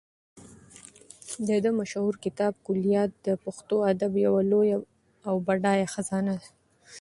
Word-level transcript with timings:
د 1.47 1.49
ده 1.63 1.71
مشهور 1.79 2.13
کتاب 2.25 2.53
کلیات 2.67 3.11
د 3.25 3.27
پښتو 3.43 3.75
ادب 3.91 4.11
یوه 4.25 4.41
لویه 4.51 4.77
او 5.27 5.35
بډایه 5.47 5.87
خزانه 5.93 6.33
ده. 6.41 6.47